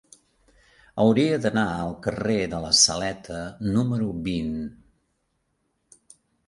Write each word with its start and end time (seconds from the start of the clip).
Hauria 1.03 1.35
d'anar 1.43 1.65
al 1.83 1.93
carrer 2.07 2.39
de 2.55 2.63
la 2.65 2.73
Saleta 2.81 3.39
número 3.77 4.09
vint. 4.31 4.61